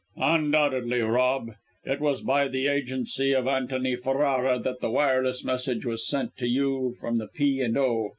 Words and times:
"Undoubtedly, 0.17 0.99
Rob! 1.01 1.51
it 1.83 1.99
was 2.01 2.23
by 2.23 2.47
the 2.47 2.65
agency 2.65 3.33
of 3.33 3.45
Antony 3.45 3.95
Ferrara 3.95 4.57
that 4.57 4.79
the 4.79 4.89
wireless 4.89 5.43
message 5.45 5.85
was 5.85 6.07
sent 6.09 6.35
to 6.37 6.47
you 6.47 6.95
from 6.99 7.17
the 7.17 7.27
P. 7.27 7.61
and 7.61 7.77
O. 7.77 8.09